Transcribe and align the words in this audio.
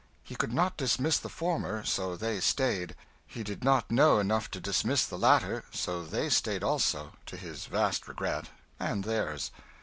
He 0.23 0.33
could 0.33 0.51
not 0.51 0.77
dismiss 0.77 1.19
the 1.19 1.29
former, 1.29 1.83
so 1.85 2.15
they 2.15 2.39
stayed; 2.39 2.95
he 3.27 3.43
did 3.43 3.63
not 3.63 3.91
know 3.91 4.17
enough 4.17 4.49
to 4.49 4.59
dismiss 4.59 5.05
the 5.05 5.15
latter, 5.15 5.63
so 5.69 6.03
they 6.03 6.27
stayed 6.27 6.63
also, 6.63 7.11
to 7.27 7.37
his 7.37 7.67
vast 7.67 8.07
regret 8.07 8.49
and 8.79 9.03
theirs. 9.03 9.51